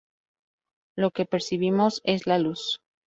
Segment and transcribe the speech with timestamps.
[0.97, 2.81] Lo que percibimos es la luz.